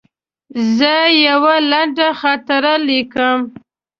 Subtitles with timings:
[0.77, 0.93] زه
[1.27, 3.39] یوه لنډه خاطره لیکم.